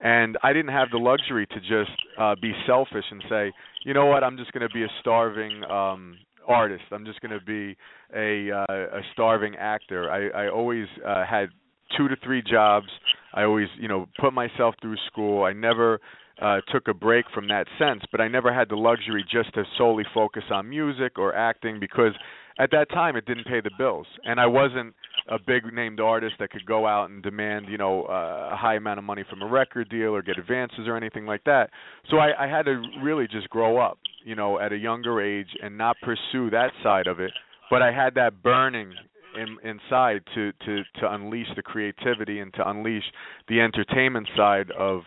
[0.02, 3.52] And I didn't have the luxury to just uh be selfish and say
[3.84, 4.24] you know what?
[4.24, 6.84] I'm just going to be a starving um artist.
[6.92, 7.76] I'm just going to be
[8.16, 10.12] a uh, a starving actor.
[10.12, 11.50] I I always uh had
[11.98, 12.88] two to three jobs
[13.34, 16.00] I always you know put myself through school I never
[16.42, 19.64] uh, took a break from that sense, but I never had the luxury just to
[19.78, 22.14] solely focus on music or acting because
[22.60, 24.94] at that time it didn't pay the bills, and I wasn't
[25.30, 28.76] a big named artist that could go out and demand you know uh, a high
[28.76, 31.70] amount of money from a record deal or get advances or anything like that.
[32.10, 35.50] So I, I had to really just grow up, you know, at a younger age
[35.62, 37.32] and not pursue that side of it.
[37.70, 38.94] But I had that burning
[39.38, 43.04] in, inside to to to unleash the creativity and to unleash
[43.48, 45.02] the entertainment side of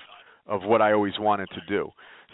[0.46, 1.90] of what I always wanted to do.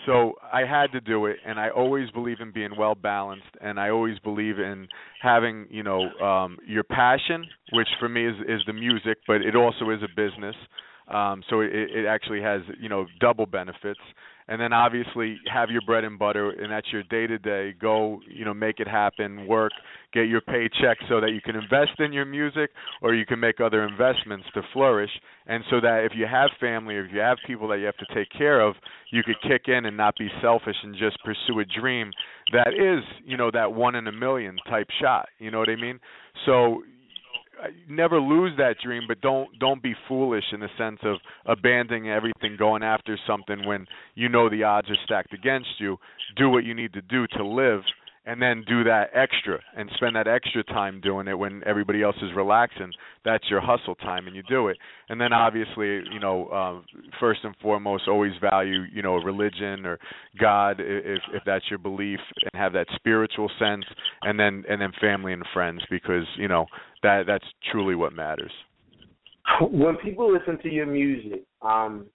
[0.06, 3.78] So I had to do it, and I always believe in being well balanced, and
[3.78, 4.88] I always believe in
[5.20, 9.54] having, you know, um, your passion, which for me is is the music, but it
[9.54, 10.56] also is a business.
[11.08, 14.00] Um, so it, it actually has, you know, double benefits
[14.48, 18.20] and then obviously have your bread and butter and that's your day to day go
[18.28, 19.72] you know make it happen work
[20.12, 23.60] get your paycheck so that you can invest in your music or you can make
[23.60, 25.10] other investments to flourish.
[25.46, 27.96] And so that if you have family or if you have people that you have
[27.96, 28.74] to take care of
[29.10, 32.10] you could kick in and not be selfish and just pursue a dream
[32.52, 35.28] that is you know that one in a million type shot.
[35.38, 35.98] You know what i mean?
[36.46, 36.82] So
[37.88, 42.56] never lose that dream, but don't don't be foolish in the sense of abandoning everything,
[42.58, 45.98] going after something when you know the odds are stacked against you.
[46.36, 47.82] Do what you need to do to live,
[48.24, 52.16] and then do that extra and spend that extra time doing it when everybody else
[52.22, 52.92] is relaxing.
[53.24, 54.76] That's your hustle time, and you do it.
[55.08, 59.98] And then obviously, you know, uh, first and foremost, always value, you know, religion or
[60.40, 63.84] God if if that's your belief, and have that spiritual sense,
[64.22, 66.66] and then and then family and friends because you know
[67.02, 68.52] that that's truly what matters.
[69.60, 72.06] When people listen to your music, um,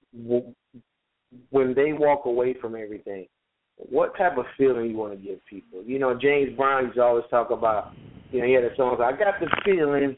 [1.49, 3.27] when they walk away from everything,
[3.77, 5.83] what type of feeling you want to give people?
[5.83, 7.93] You know, James Brown used to always talk about,
[8.31, 10.17] you know, he had a song, I got the feeling,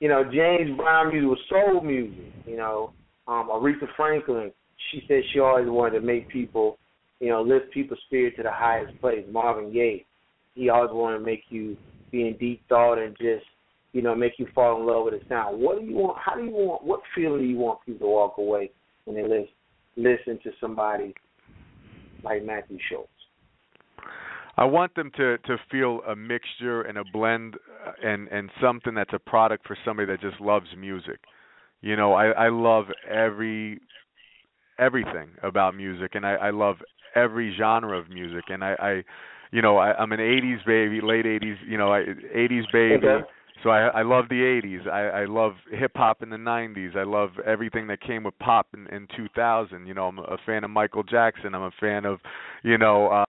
[0.00, 2.92] you know, James Brown music was soul music, you know.
[3.26, 4.52] Um, Aretha Franklin,
[4.90, 6.78] she said she always wanted to make people,
[7.20, 9.24] you know, lift people's spirit to the highest place.
[9.30, 10.04] Marvin Gaye,
[10.54, 11.76] he always wanted to make you
[12.10, 13.44] be in deep thought and just,
[13.92, 15.60] you know, make you fall in love with the sound.
[15.60, 16.18] What do you want?
[16.24, 16.84] How do you want?
[16.84, 18.70] What feeling do you want people to walk away
[19.04, 19.48] when they listen
[19.96, 21.12] listen to somebody
[22.22, 23.08] like Matthew Schultz?
[24.56, 27.54] I want them to to feel a mixture and a blend
[27.86, 31.20] uh, and and something that's a product for somebody that just loves music.
[31.80, 33.80] You know, I I love every
[34.78, 36.76] everything about music and I I love
[37.14, 39.04] every genre of music and I I
[39.52, 43.06] you know, I I'm an 80s baby, late 80s, you know, I 80s baby.
[43.06, 43.26] Okay.
[43.62, 44.88] So I I love the 80s.
[44.88, 46.96] I I love hip hop in the 90s.
[46.96, 49.86] I love everything that came with pop in in 2000.
[49.86, 51.54] You know, I'm a fan of Michael Jackson.
[51.54, 52.20] I'm a fan of,
[52.62, 53.24] you know, uh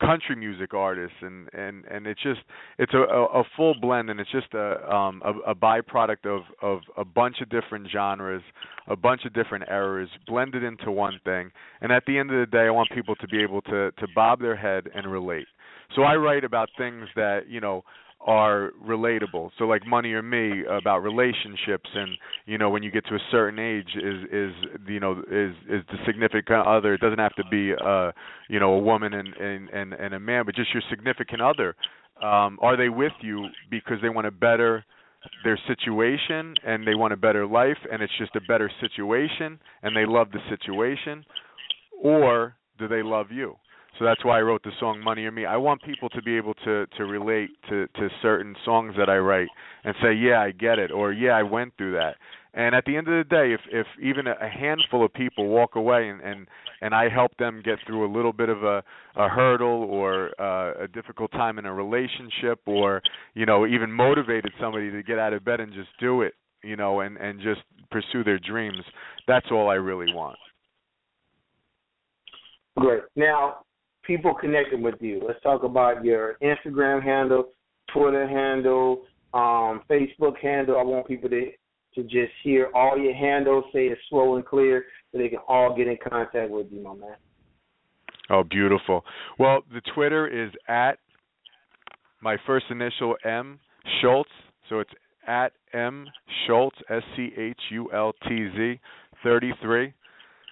[0.00, 2.40] country music artists and and and it's just
[2.78, 6.80] it's a a, full blend and it's just a um a, a byproduct of of
[6.96, 8.42] a bunch of different genres,
[8.86, 11.50] a bunch of different eras blended into one thing.
[11.80, 14.06] And at the end of the day, I want people to be able to to
[14.14, 15.46] bob their head and relate.
[15.96, 17.82] So I write about things that, you know,
[18.20, 19.50] are relatable.
[19.58, 22.10] So like Money or Me about relationships and
[22.46, 24.52] you know when you get to a certain age is is
[24.86, 26.94] you know is is the significant other.
[26.94, 28.12] It doesn't have to be uh
[28.48, 31.76] you know a woman and and and, and a man but just your significant other.
[32.22, 34.84] Um are they with you because they want to better
[35.44, 39.96] their situation and they want a better life and it's just a better situation and
[39.96, 41.24] they love the situation?
[42.02, 43.56] Or do they love you
[43.98, 45.44] so that's why I wrote the song Money or Me.
[45.44, 49.18] I want people to be able to to relate to to certain songs that I
[49.18, 49.48] write
[49.84, 52.16] and say, "Yeah, I get it," or "Yeah, I went through that."
[52.54, 55.74] And at the end of the day, if if even a handful of people walk
[55.74, 56.46] away and and
[56.80, 58.82] and I help them get through a little bit of a
[59.16, 63.02] a hurdle or uh, a difficult time in a relationship or
[63.34, 66.76] you know even motivated somebody to get out of bed and just do it, you
[66.76, 68.84] know, and and just pursue their dreams,
[69.26, 70.38] that's all I really want.
[72.76, 73.02] Great.
[73.16, 73.58] Now,
[74.08, 75.22] people connecting with you.
[75.24, 77.50] Let's talk about your Instagram handle,
[77.92, 79.02] Twitter handle,
[79.34, 80.76] um, Facebook handle.
[80.76, 81.52] I want people to
[81.94, 85.74] to just hear all your handles, say it slow and clear, so they can all
[85.76, 87.16] get in contact with you, my man.
[88.30, 89.04] Oh, beautiful.
[89.38, 90.98] Well, the Twitter is at
[92.20, 93.58] my first initial M
[94.00, 94.30] Schultz,
[94.68, 94.90] so it's
[95.26, 96.06] at M
[96.46, 98.80] Schultz S C H U L T Z
[99.22, 99.92] thirty three.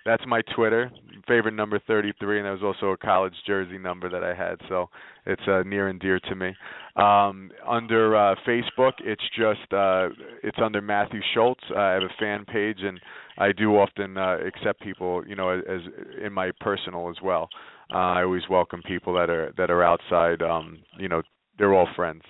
[0.07, 0.91] That's my Twitter
[1.27, 4.89] favorite number 33, and that was also a college jersey number that I had, so
[5.27, 6.55] it's uh, near and dear to me.
[6.97, 10.09] Um, under uh, Facebook, it's just uh,
[10.43, 11.63] it's under Matthew Schultz.
[11.77, 13.01] I have a fan page, and
[13.39, 15.81] I do often uh, accept people, you know, as
[16.25, 17.49] in my personal as well.
[17.93, 20.43] Uh, I always welcome people that are that are outside.
[20.43, 21.23] Um, you know,
[21.59, 22.23] they're all friends.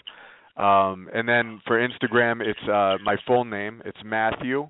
[0.57, 3.83] Um, and then for Instagram, it's uh, my full name.
[3.85, 4.69] It's Matthew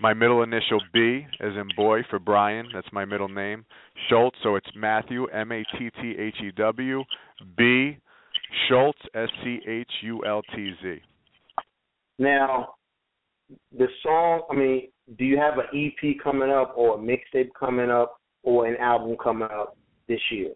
[0.00, 2.66] my middle initial B as in boy for Brian.
[2.72, 3.64] That's my middle name.
[4.08, 7.02] Schultz, so it's Matthew M A T T H E W
[7.56, 7.98] B
[8.68, 10.96] Schultz S C H U L T Z.
[12.18, 12.74] Now,
[13.76, 14.42] the song.
[14.50, 14.88] I mean,
[15.18, 19.16] do you have an EP coming up, or a mixtape coming up, or an album
[19.22, 19.76] coming up
[20.08, 20.52] this year?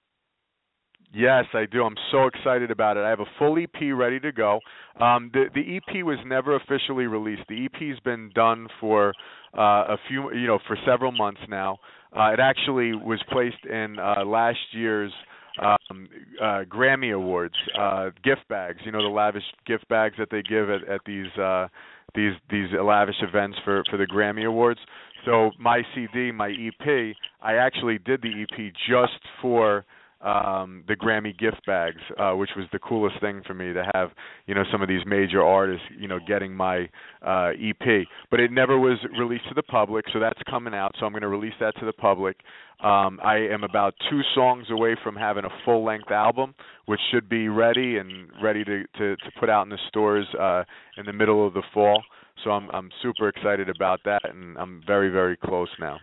[1.14, 1.82] Yes, I do.
[1.84, 3.00] I'm so excited about it.
[3.04, 4.60] I have a full EP ready to go.
[5.00, 7.42] Um, the the EP was never officially released.
[7.48, 9.12] The EP's been done for
[9.56, 11.78] uh, a few, you know, for several months now.
[12.16, 15.12] Uh, it actually was placed in uh, last year's
[15.60, 16.08] um,
[16.42, 18.78] uh, Grammy Awards uh, gift bags.
[18.84, 21.68] You know, the lavish gift bags that they give at, at these uh,
[22.14, 24.80] these these lavish events for for the Grammy Awards.
[25.24, 29.84] So my CD, my EP, I actually did the EP just for
[30.26, 34.10] um the Grammy gift bags, uh which was the coolest thing for me to have,
[34.46, 36.88] you know, some of these major artists, you know, getting my
[37.24, 38.06] uh EP.
[38.30, 41.22] But it never was released to the public, so that's coming out, so I'm going
[41.22, 42.36] to release that to the public.
[42.82, 46.54] Um I am about 2 songs away from having a full-length album,
[46.86, 48.10] which should be ready and
[48.42, 50.64] ready to to to put out in the stores uh
[50.98, 52.02] in the middle of the fall.
[52.42, 55.98] So I'm I'm super excited about that and I'm very very close now.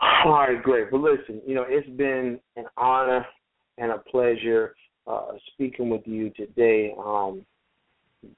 [0.00, 0.90] All right, great.
[0.90, 3.26] But listen, you know, it's been an honor
[3.78, 4.74] and a pleasure
[5.06, 7.44] uh, speaking with you today um,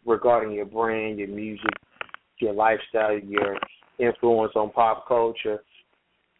[0.04, 1.70] regarding your brand, your music,
[2.40, 3.56] your lifestyle, your
[3.98, 5.62] influence on pop culture.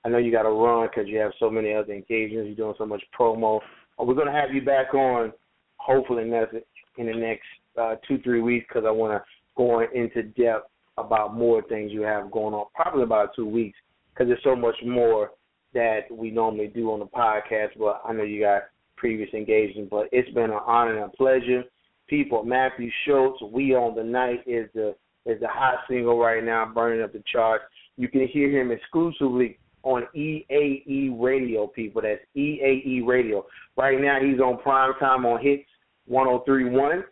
[0.05, 2.47] I know you got to run because you have so many other engagements.
[2.49, 3.61] You're doing so much promo.
[3.99, 5.33] We're going to have you back on,
[5.77, 7.47] hopefully, in the next
[7.81, 9.25] uh, two, three weeks because I want to
[9.57, 10.69] go into depth
[10.99, 13.79] about more things you have going on, probably about two weeks
[14.13, 15.31] because there's so much more
[15.75, 17.71] that we normally do on the podcast.
[17.79, 18.63] But I know you got
[18.97, 21.65] previous engagement, but it's been an honor and a pleasure.
[22.09, 24.95] People, Matthew Schultz, "We Own the Night" is the
[25.25, 27.65] is the hot single right now, burning up the charts.
[27.97, 31.67] You can hear him exclusively on EAE Radio.
[31.67, 33.47] People, that's EAE Radio.
[33.77, 35.65] Right now, he's on prime time on Hits
[36.11, 37.05] 103.1.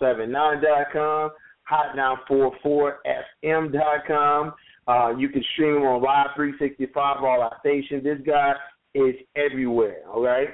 [0.00, 1.30] power1079.com,
[1.70, 4.54] hotdown44fm.com.
[4.88, 8.04] Uh, you can stream him on Live 365, all our stations.
[8.04, 8.54] This guy
[8.94, 10.50] is everywhere, all right?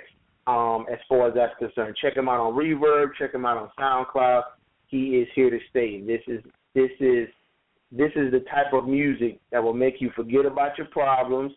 [0.47, 1.97] Um, as far as that's concerned.
[2.01, 4.45] Check him out on Reverb, check him out on SoundCloud.
[4.87, 6.01] He is here to stay.
[6.01, 6.43] This is
[6.75, 7.29] this is
[7.93, 11.53] this is the type of music that will make you forget about your problems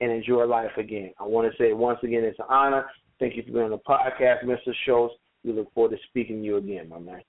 [0.00, 1.12] and enjoy life again.
[1.18, 2.86] I want to say once again, it's an honor.
[3.20, 4.72] Thank you for being on the podcast, Mr.
[4.84, 5.14] Schultz.
[5.44, 7.20] We look forward to speaking to you again, my man.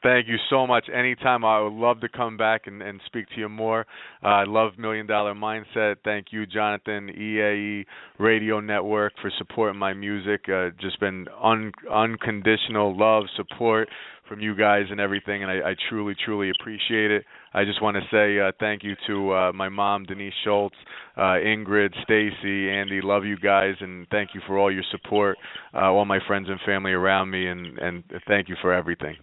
[0.00, 0.88] Thank you so much.
[0.94, 3.84] Anytime, I would love to come back and, and speak to you more.
[4.22, 5.96] Uh, I love Million Dollar Mindset.
[6.04, 7.84] Thank you, Jonathan, EAE
[8.20, 10.42] Radio Network, for supporting my music.
[10.48, 13.88] Uh, just been un- unconditional love, support
[14.28, 17.24] from you guys and everything, and I, I truly, truly appreciate it.
[17.54, 20.76] I just want to say uh, thank you to uh, my mom, Denise Schultz,
[21.16, 23.00] uh, Ingrid, Stacy, Andy.
[23.02, 25.38] Love you guys, and thank you for all your support,
[25.74, 29.16] uh, all my friends and family around me, and, and thank you for everything.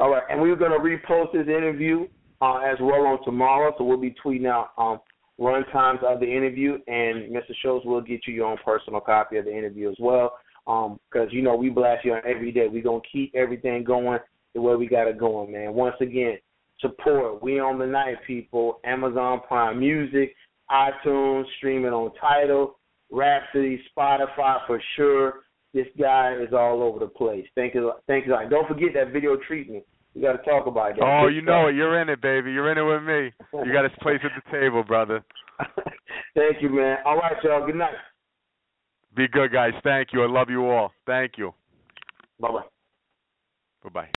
[0.00, 2.06] All right, and we're going to repost this interview
[2.40, 4.98] uh, as well on tomorrow, so we'll be tweeting out um,
[5.38, 7.52] run times of the interview, and Mr.
[7.62, 10.32] Schultz will get you your own personal copy of the interview as well,
[10.64, 12.66] because, um, you know, we blast you on every day.
[12.66, 14.18] We're going to keep everything going
[14.54, 15.72] the way we got it going, man.
[15.74, 16.38] Once again,
[16.80, 17.42] support.
[17.42, 18.80] We own the night, people.
[18.84, 20.34] Amazon Prime Music,
[20.70, 22.78] iTunes, streaming on Tidal,
[23.10, 25.34] Rhapsody, Spotify for sure.
[25.72, 27.46] This guy is all over the place.
[27.54, 27.92] Thank you.
[28.06, 28.36] Thank you.
[28.48, 29.84] Don't forget that video treatment.
[30.14, 31.04] We got to talk about that.
[31.04, 31.76] Oh, you know it.
[31.76, 32.50] You're in it, baby.
[32.50, 33.32] You're in it with me.
[33.64, 35.22] You got a place at the table, brother.
[36.34, 36.98] Thank you, man.
[37.04, 37.64] All right, y'all.
[37.64, 37.94] Good night.
[39.14, 39.72] Be good, guys.
[39.84, 40.22] Thank you.
[40.22, 40.92] I love you all.
[41.06, 41.54] Thank you.
[42.40, 42.62] Bye bye.
[43.84, 44.08] Bye bye.